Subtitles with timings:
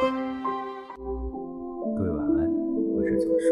[0.00, 0.10] 各位
[2.08, 2.50] 晚安，
[2.96, 3.44] 我是左叔。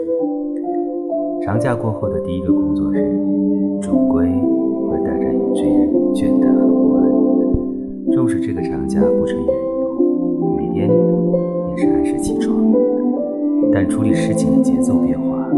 [1.42, 3.04] 长假过后的第一个工作日，
[3.82, 5.63] 总归会带着一丝丝
[6.14, 7.04] 倦怠和不安。
[8.13, 10.88] 纵使这个长假不吹远游，每天
[11.69, 12.56] 也是按时起床，
[13.71, 15.51] 但处理事情的节奏变化，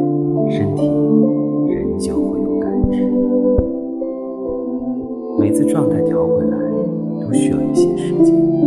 [0.50, 0.88] 身体
[1.68, 3.09] 仍旧会有感知。
[5.38, 6.59] 每次状态调回来，
[7.20, 8.59] 都需要一些时间。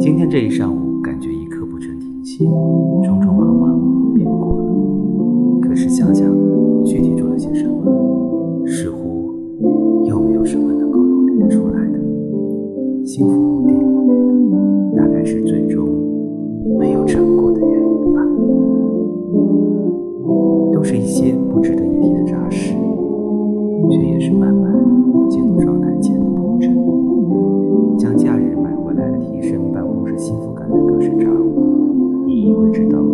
[0.00, 4.64] 今天这一上午感觉一刻不曾停歇，匆匆忙忙便过了。
[5.60, 6.26] 可是想想
[6.82, 9.34] 具体做了些什么，似乎
[10.06, 11.98] 又没有什么能够罗列得出来的。
[13.04, 13.76] 幸福不定，
[14.96, 15.86] 大概是最终
[16.78, 18.22] 没有成果的原因吧。
[20.72, 21.84] 都是一些不值得
[32.80, 33.09] 一一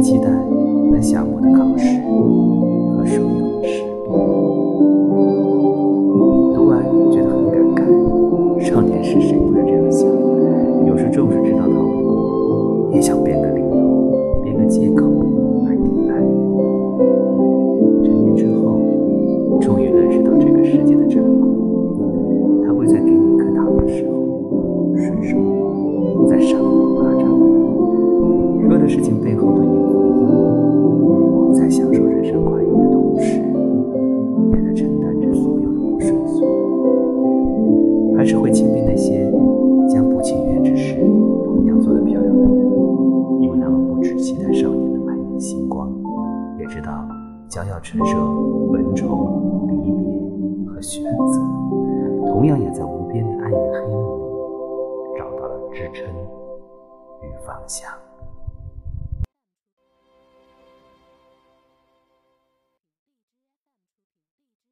[0.00, 0.28] 期待
[0.90, 2.00] 那下午的考试
[2.96, 3.86] 和书友的失笔。
[6.54, 7.80] 读完觉得很感慨，
[8.60, 10.15] 少年时谁不是这样想？
[38.26, 39.30] 只会钦佩那些
[39.88, 40.96] 将不情愿之事
[41.44, 45.88] 同样做得漂亮的人，因为他们不只期待少年的满眼星光，
[46.58, 46.90] 也知道
[47.48, 48.18] 将要承受
[48.72, 56.04] 蚊虫、离别和选择，同样也在无边的暗夜黑幕里找到了支撑
[57.22, 57.88] 与方向。